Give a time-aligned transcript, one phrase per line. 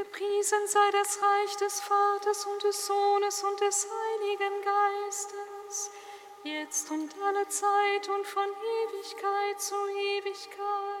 [0.00, 5.90] Gepriesen sei das Reich des Vaters und des Sohnes und des Heiligen Geistes,
[6.44, 10.91] jetzt und alle Zeit und von Ewigkeit zu Ewigkeit.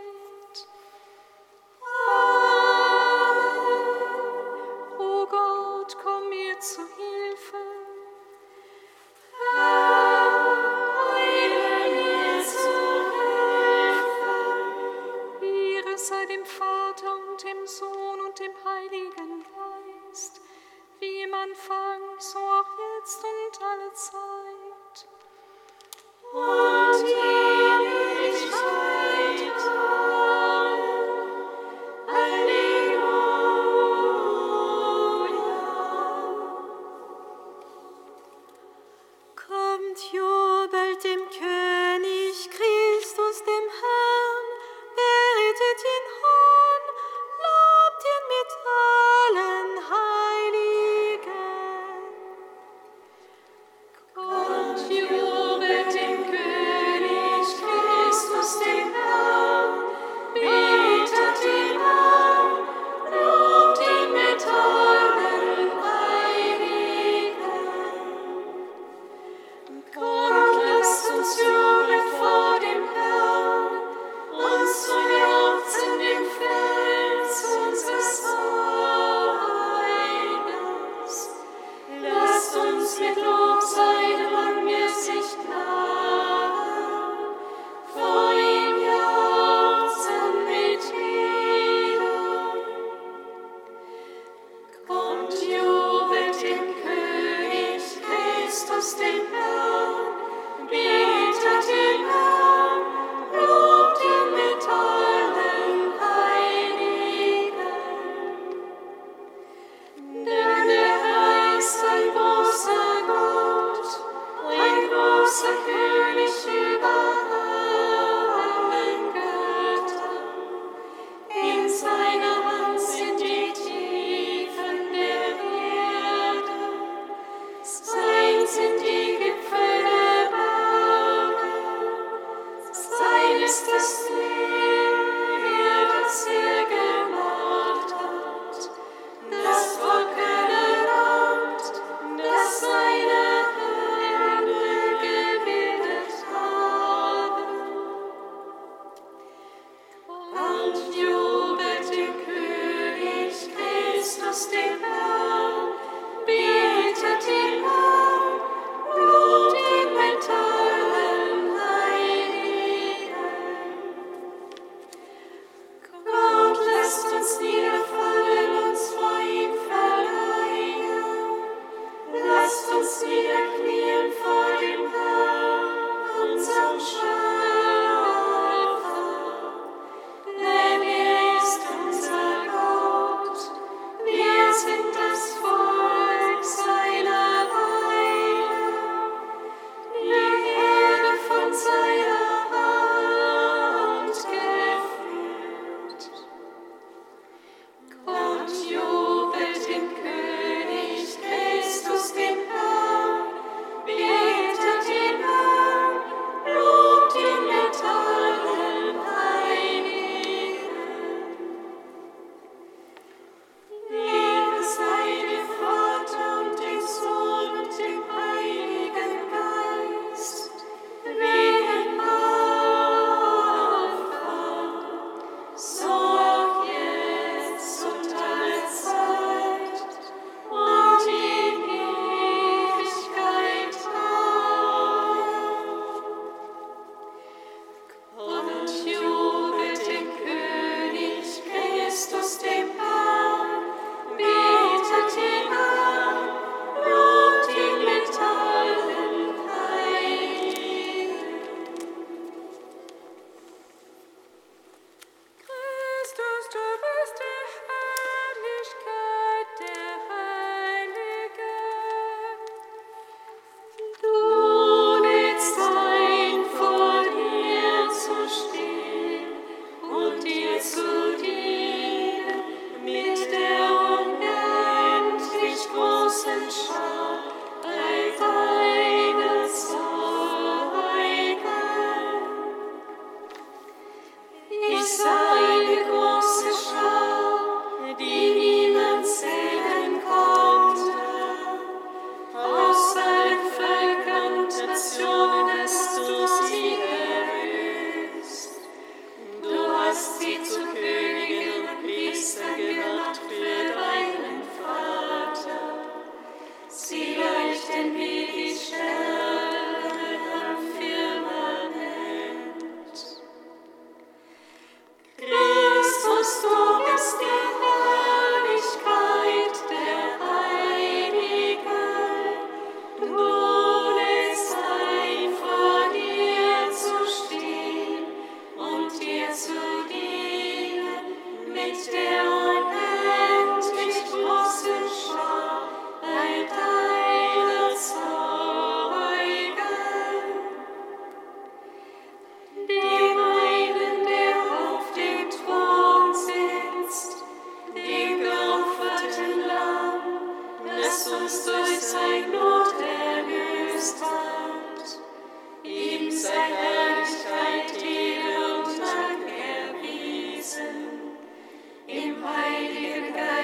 [172.42, 175.01] Lasst uns niederknien vor dem Herrn.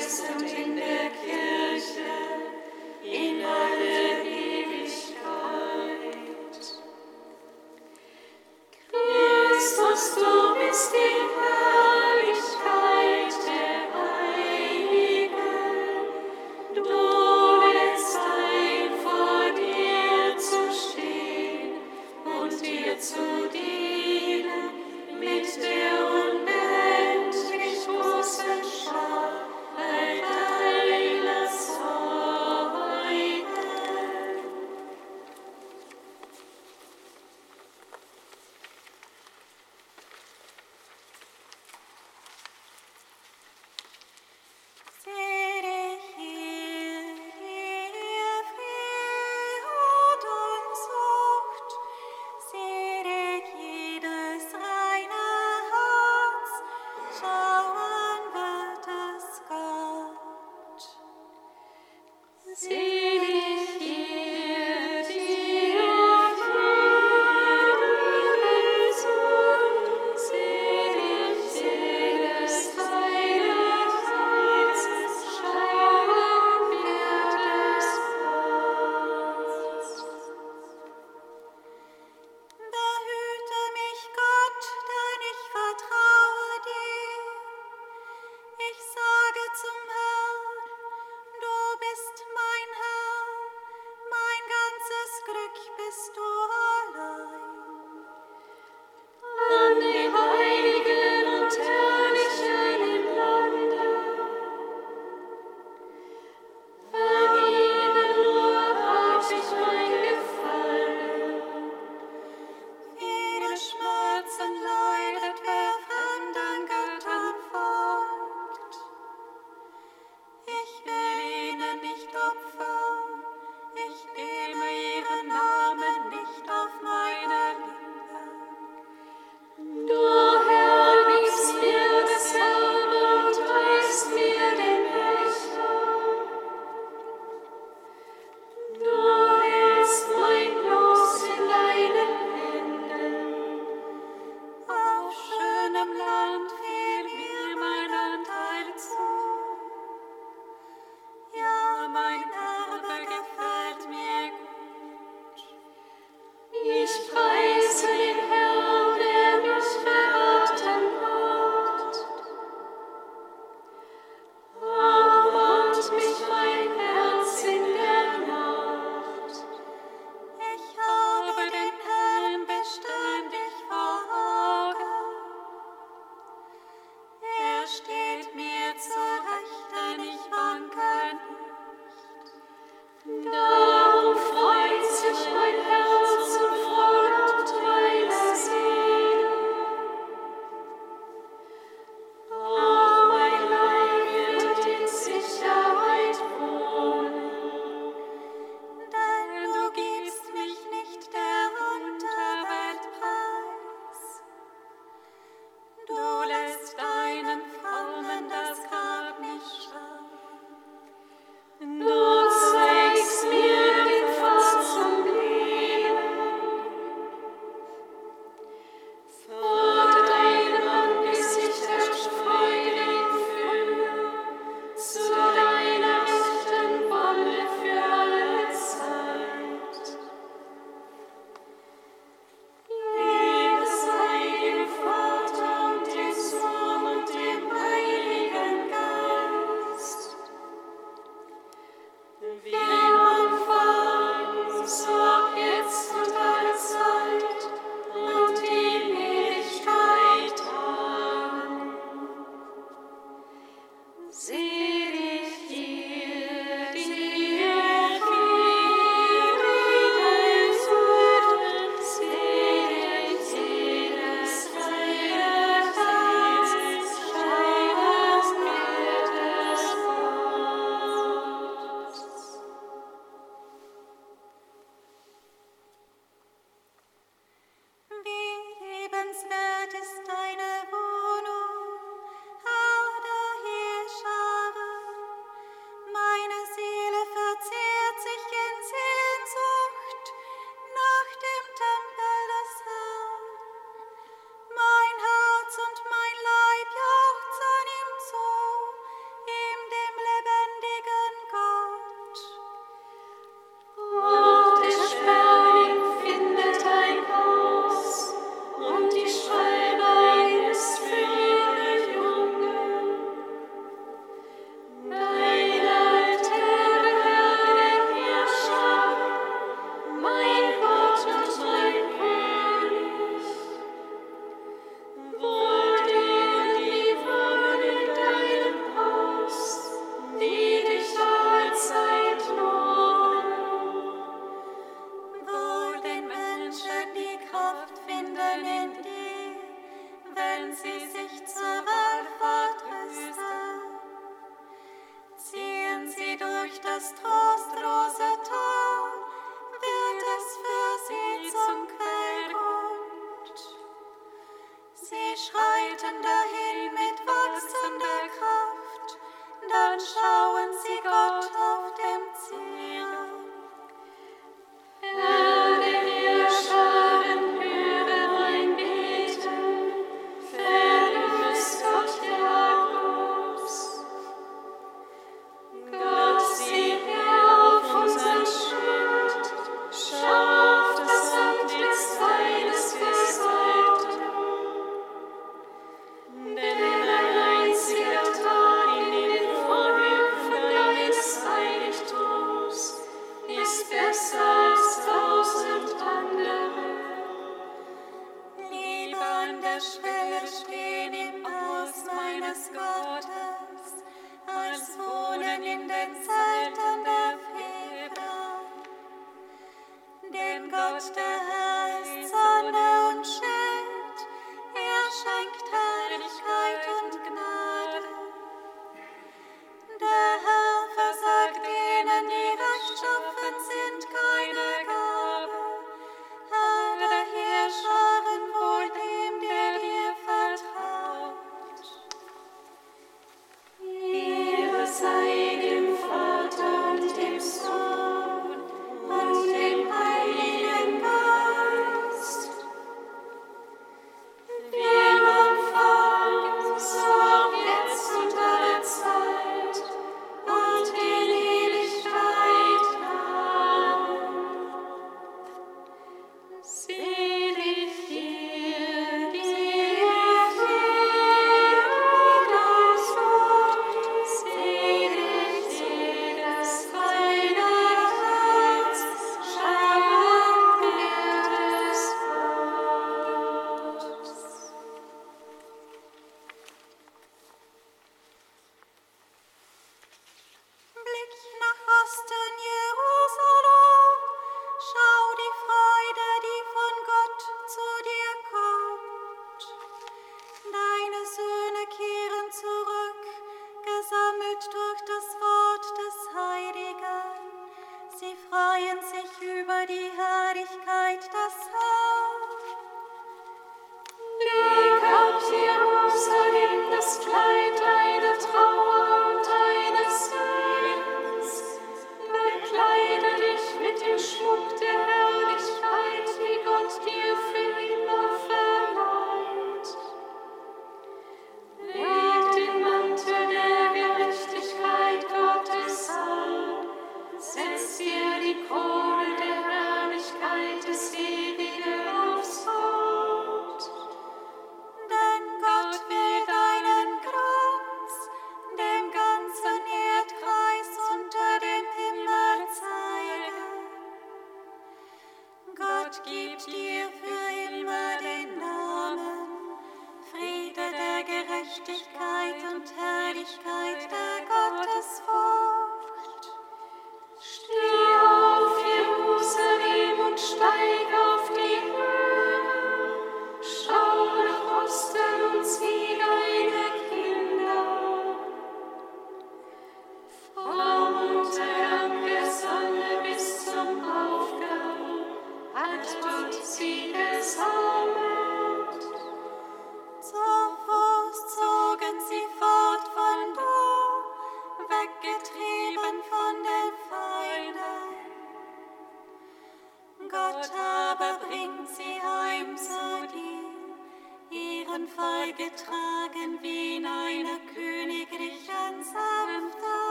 [0.00, 1.09] Christ and in them.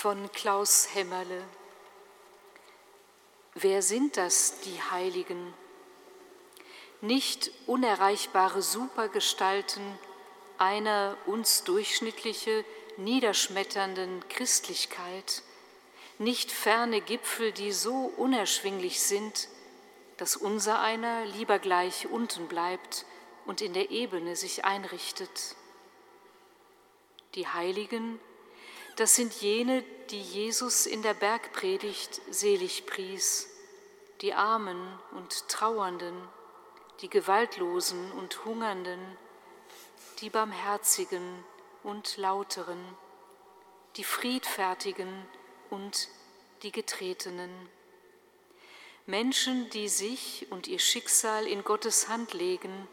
[0.00, 1.42] Von Klaus Hämmerle.
[3.52, 5.52] Wer sind das, die Heiligen?
[7.02, 9.82] Nicht unerreichbare Supergestalten
[10.56, 12.64] einer uns durchschnittliche,
[12.96, 15.42] niederschmetternden Christlichkeit,
[16.16, 19.48] nicht ferne Gipfel, die so unerschwinglich sind,
[20.16, 23.04] dass unser einer lieber gleich unten bleibt
[23.44, 25.56] und in der Ebene sich einrichtet.
[27.34, 28.18] Die Heiligen,
[29.00, 33.48] das sind jene, die Jesus in der Bergpredigt selig pries,
[34.20, 34.78] die Armen
[35.12, 36.14] und Trauernden,
[37.00, 39.00] die Gewaltlosen und Hungernden,
[40.20, 41.42] die Barmherzigen
[41.82, 42.78] und Lauteren,
[43.96, 45.26] die Friedfertigen
[45.70, 46.08] und
[46.62, 47.50] die Getretenen.
[49.06, 52.86] Menschen, die sich und ihr Schicksal in Gottes Hand legen,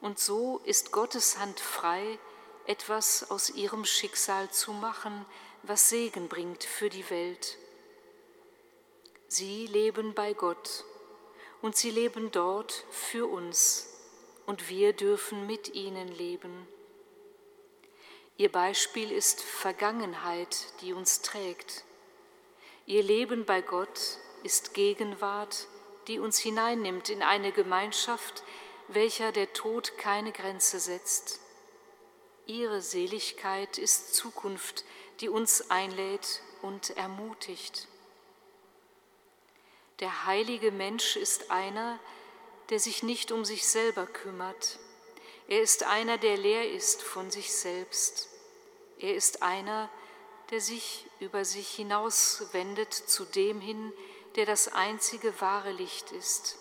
[0.00, 2.18] und so ist Gottes Hand frei,
[2.66, 5.24] etwas aus ihrem Schicksal zu machen,
[5.62, 7.58] was Segen bringt für die Welt.
[9.28, 10.84] Sie leben bei Gott
[11.62, 13.88] und sie leben dort für uns
[14.46, 16.68] und wir dürfen mit ihnen leben.
[18.36, 21.84] Ihr Beispiel ist Vergangenheit, die uns trägt.
[22.86, 25.68] Ihr Leben bei Gott ist Gegenwart,
[26.08, 28.42] die uns hineinnimmt in eine Gemeinschaft,
[28.88, 31.40] welcher der Tod keine Grenze setzt.
[32.46, 34.84] Ihre Seligkeit ist Zukunft,
[35.20, 37.88] die uns einlädt und ermutigt.
[40.00, 41.98] Der heilige Mensch ist einer,
[42.68, 44.78] der sich nicht um sich selber kümmert.
[45.48, 48.28] Er ist einer, der leer ist von sich selbst.
[48.98, 49.88] Er ist einer,
[50.50, 53.92] der sich über sich hinauswendet zu dem hin,
[54.36, 56.58] der das einzige wahre Licht ist.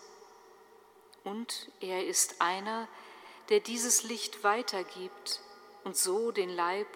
[1.25, 2.87] Und er ist einer,
[3.49, 5.41] der dieses Licht weitergibt
[5.83, 6.87] und so den Leib,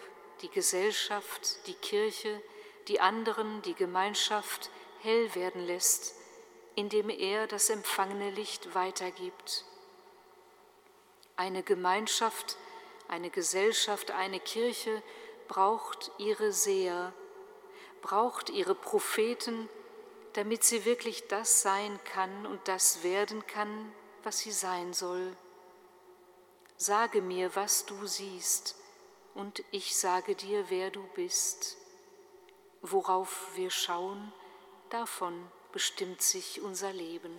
[0.41, 2.41] die Gesellschaft, die Kirche,
[2.87, 4.69] die anderen, die Gemeinschaft
[5.01, 6.15] hell werden lässt,
[6.75, 9.65] indem er das empfangene Licht weitergibt.
[11.35, 12.57] Eine Gemeinschaft,
[13.07, 15.01] eine Gesellschaft, eine Kirche
[15.47, 17.13] braucht ihre Seher,
[18.01, 19.69] braucht ihre Propheten,
[20.33, 23.91] damit sie wirklich das sein kann und das werden kann,
[24.23, 25.35] was sie sein soll.
[26.79, 28.75] Sage mir, was du siehst,
[29.33, 31.75] und ich sage dir, wer du bist.
[32.83, 34.31] Worauf wir schauen,
[34.91, 37.35] davon bestimmt sich unser Leben.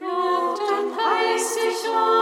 [0.00, 2.13] Lobt und preist dich, Lord.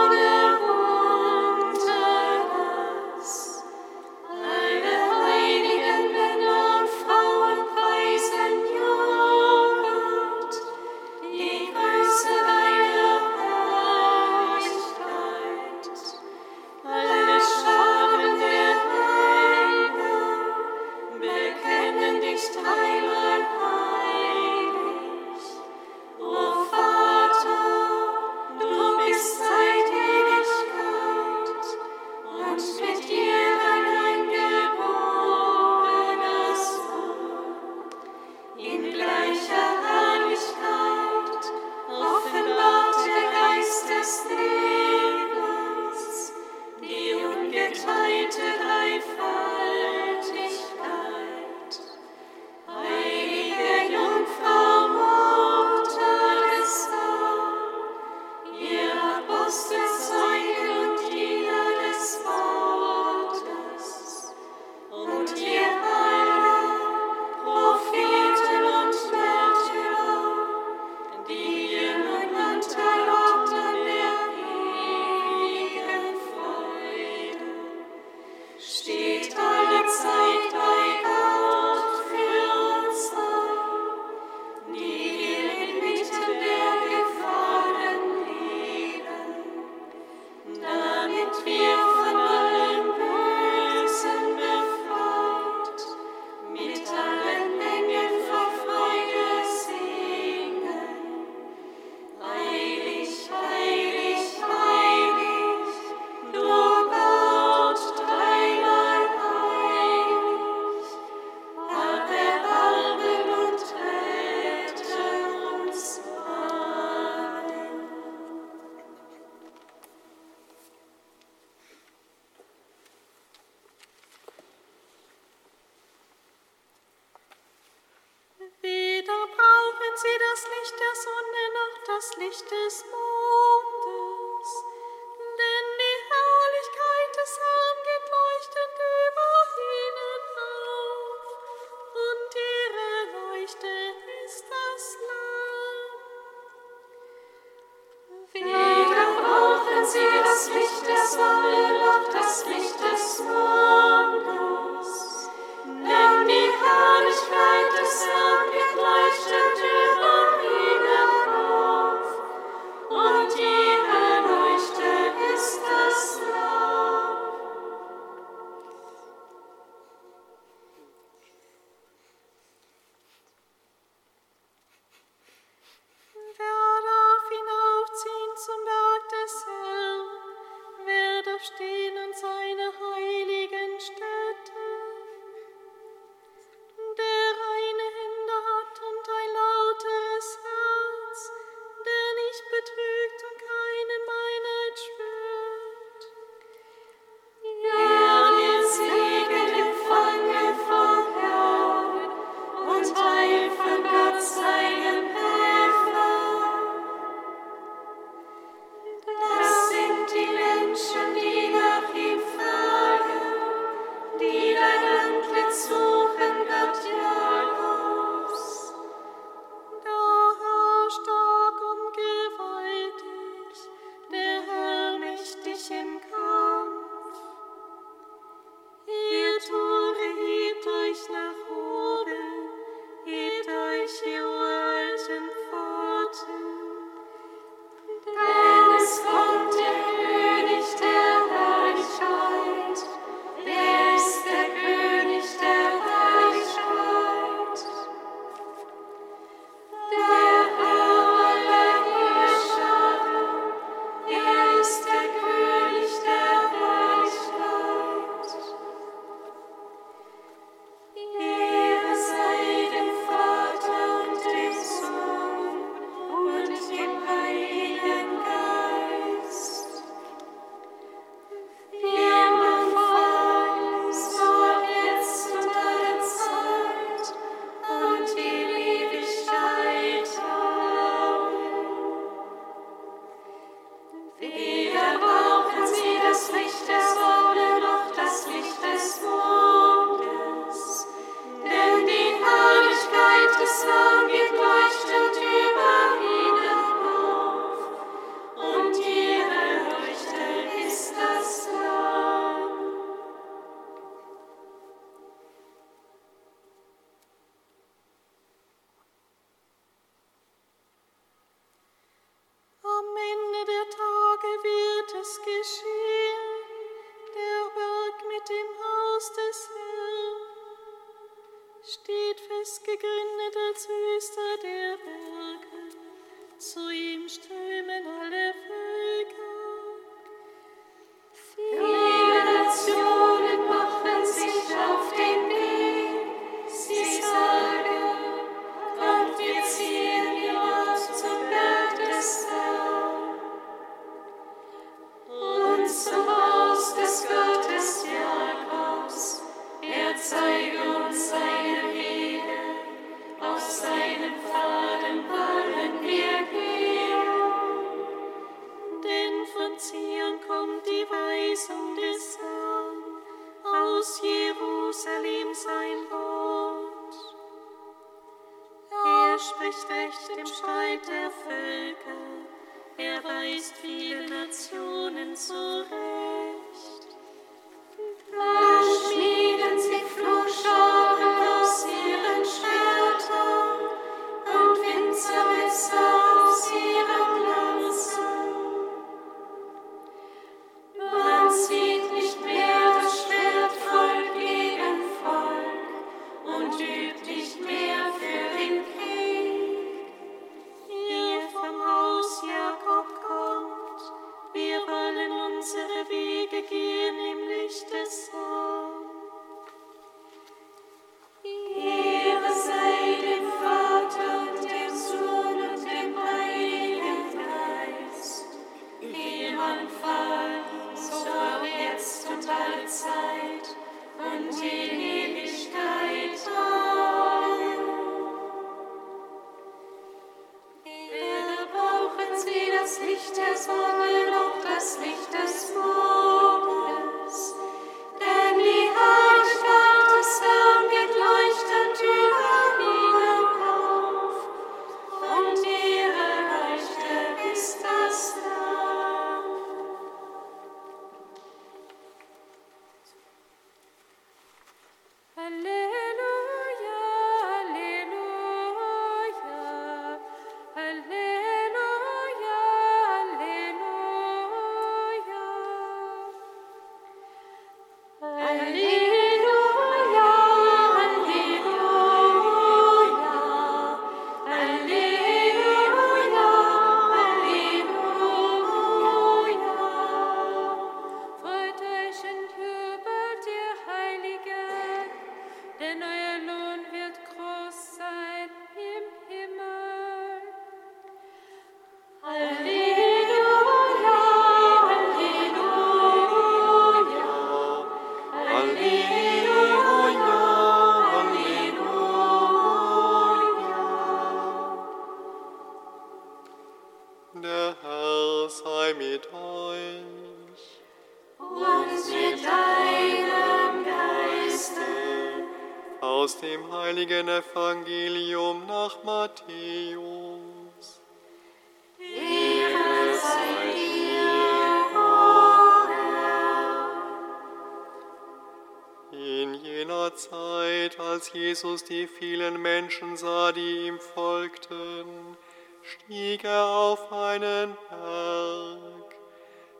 [531.33, 535.17] Jesus die vielen Menschen sah, die ihm folgten,
[535.63, 538.95] stieg er auf einen Berg.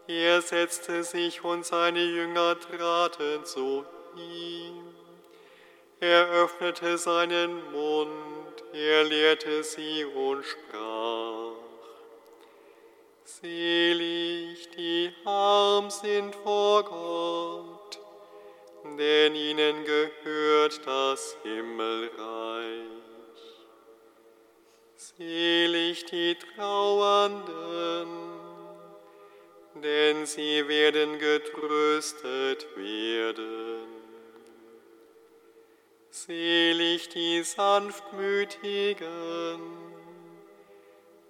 [0.05, 4.83] Er setzte sich und seine Jünger traten zu ihm.
[5.99, 11.53] Er öffnete seinen Mund, er lehrte sie und sprach.
[13.23, 17.72] Selig, die arm sind vor Gott
[18.97, 22.89] denn ihnen gehört das Himmelreich.
[24.95, 28.07] Selig die Trauernden,
[29.75, 33.87] denn sie werden getröstet werden.
[36.09, 39.59] Selig die Sanftmütigen,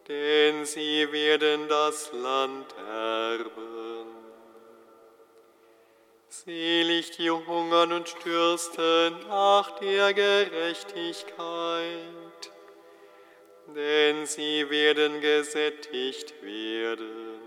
[0.08, 3.83] denn sie werden das Land erben.
[6.36, 11.38] Selig die hungern und dürsten nach der Gerechtigkeit,
[13.68, 17.40] denn sie werden gesättigt werden.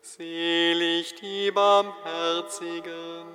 [0.00, 3.26] Selig die Barmherzigen,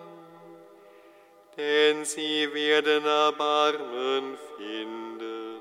[1.57, 5.59] denn sie werden Erbarmen finden.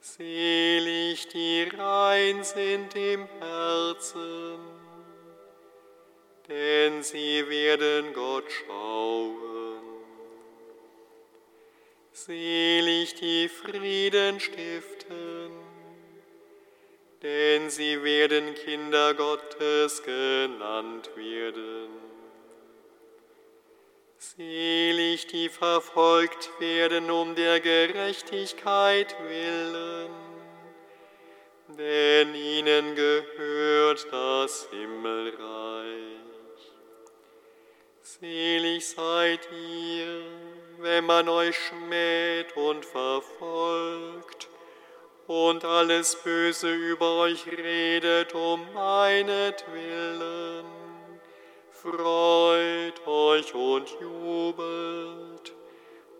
[0.00, 4.79] Selig die rein sind im Herzen,
[6.50, 9.78] denn sie werden Gott schauen.
[12.12, 15.52] Selig die Frieden stiften,
[17.22, 21.88] denn sie werden Kinder Gottes genannt werden.
[24.18, 30.10] Selig die verfolgt werden um der Gerechtigkeit willen,
[31.78, 36.19] denn ihnen gehört das Himmelreich.
[38.20, 40.20] Selig seid ihr,
[40.76, 44.48] wenn man euch schmäht und verfolgt
[45.26, 50.66] und alles Böse über euch redet um meinetwillen.
[51.70, 55.54] Freut euch und jubelt,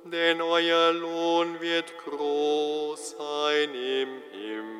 [0.04, 4.79] denn euer Lohn wird groß sein im Himmel.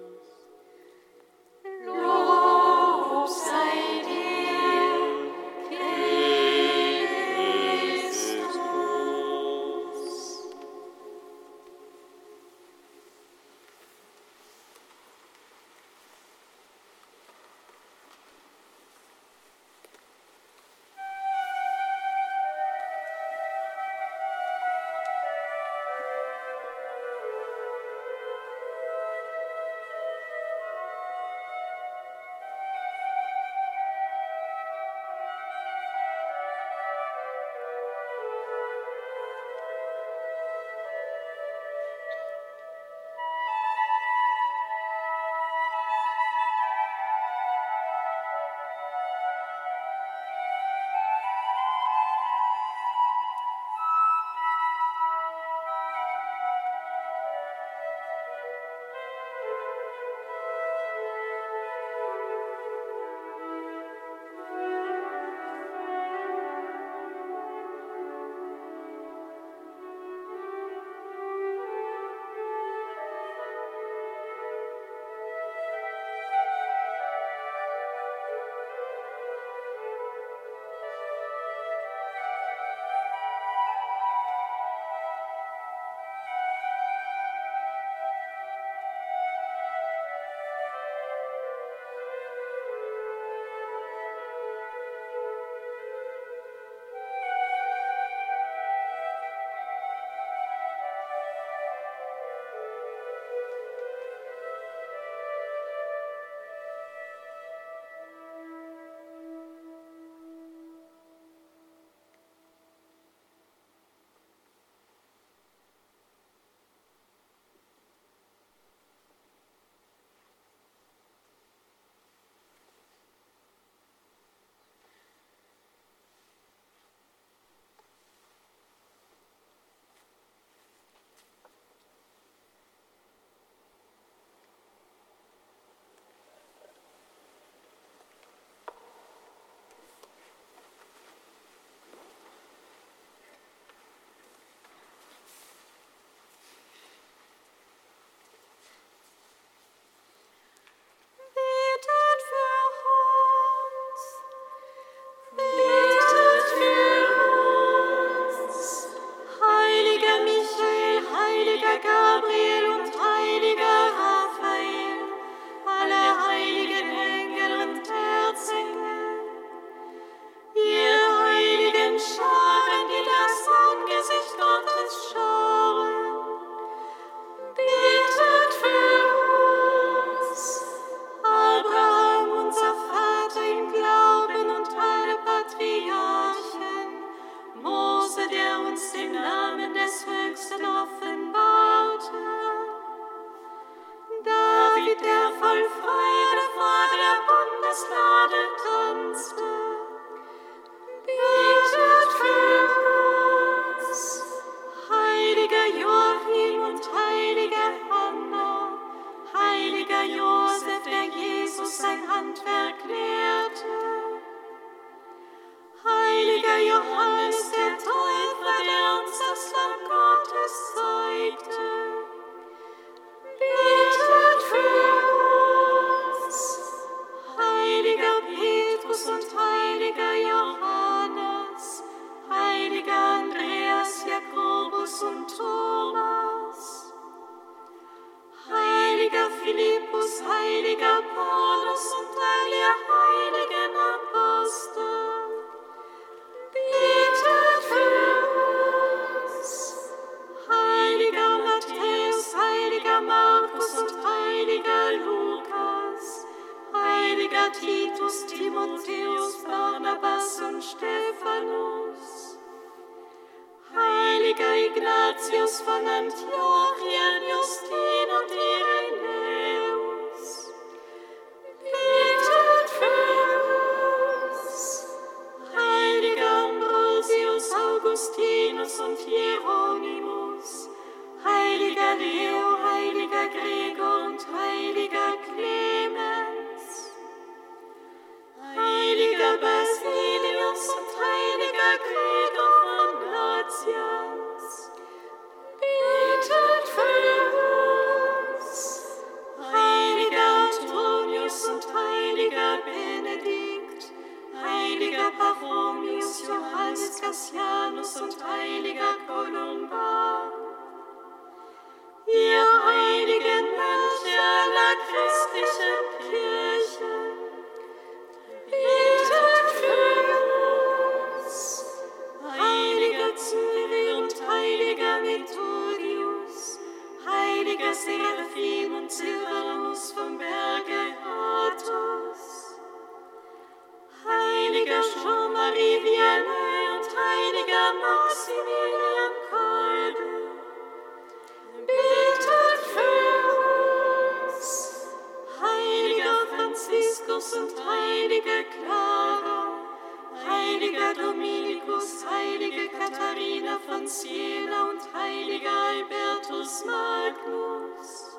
[353.71, 358.17] von Siena und heiliger Albertus Magnus,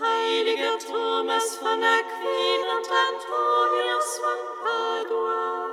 [0.00, 5.68] heiliger Thomas von Aquin und Antonius von Padua,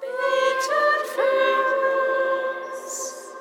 [0.00, 1.58] betet für
[2.70, 3.34] uns.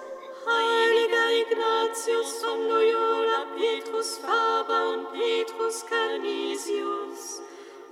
[0.48, 7.44] Heiliger Ignatius von Loyola, Petrus Faber und Petrus Carnisius,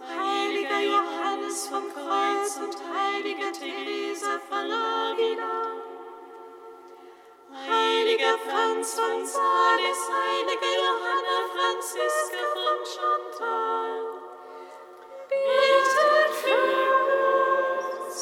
[0.09, 5.72] heiliger Johannes vom Kreuz und heilige Theresa von Avila
[8.13, 14.01] heilige Franz von Sales, heilige Johanna Franziska von Chantal,
[15.29, 16.63] betet für
[18.05, 18.19] uns.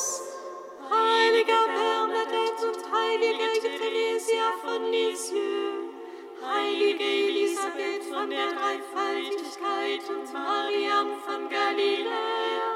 [0.89, 5.89] Heiliger Bernadette und heilige Theresia von Lisieux,
[6.41, 12.71] heilige Elisabeth von der Dreifaltigkeit und Mariam von Galiläa,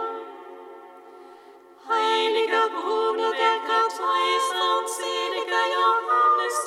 [1.88, 6.35] heiliger Bruno der Kartäuser und seliger Johann,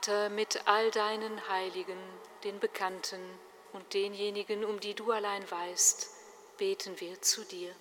[0.00, 1.98] Vater, mit all deinen Heiligen,
[2.44, 3.20] den Bekannten
[3.74, 6.08] und denjenigen, um die du allein weißt,
[6.56, 7.74] beten wir zu dir.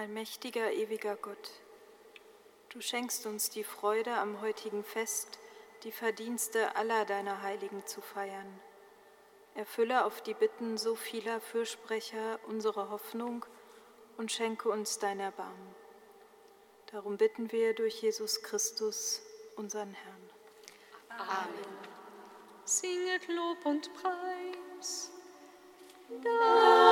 [0.00, 1.50] Allmächtiger, ewiger Gott,
[2.70, 5.38] du schenkst uns die Freude am heutigen Fest,
[5.84, 8.60] die Verdienste aller deiner Heiligen zu feiern.
[9.54, 13.44] Erfülle auf die Bitten so vieler Fürsprecher unsere Hoffnung
[14.16, 15.74] und schenke uns dein Erbarmen.
[16.92, 19.20] Darum bitten wir durch Jesus Christus,
[19.56, 20.30] unseren Herrn.
[21.10, 21.78] Amen.
[22.64, 25.12] Singet Lob und Preis.
[26.08, 26.89] Dank sei